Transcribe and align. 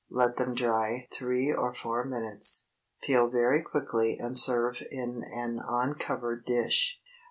Let 0.09 0.37
them 0.37 0.55
dry 0.55 1.07
three 1.11 1.51
or 1.53 1.75
four 1.75 2.03
minutes; 2.05 2.69
peel 3.03 3.27
very 3.29 3.61
quickly 3.61 4.17
and 4.17 4.35
serve 4.35 4.81
in 4.89 5.23
an 5.31 5.61
uncovered 5.63 6.43
dish. 6.43 6.99